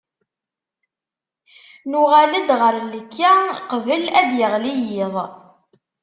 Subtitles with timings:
[1.89, 3.31] Nuɣal-d ɣer llekka
[3.69, 5.15] qbel ad d-yeɣli yiḍ.